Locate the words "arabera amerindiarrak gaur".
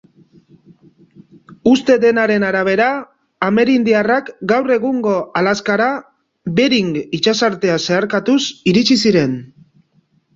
2.47-4.73